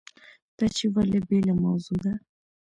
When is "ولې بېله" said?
0.93-1.53